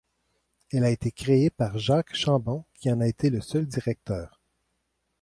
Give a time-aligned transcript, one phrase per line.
[0.71, 4.41] Elle a été créée par Jacques Chambon qui en a été le seul directeur.